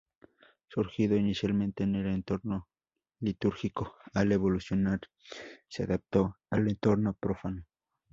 [0.67, 2.67] Surgido inicialmente en el entorno
[3.19, 4.99] litúrgico, al evolucionar
[5.67, 7.67] se adaptó al entorno profano.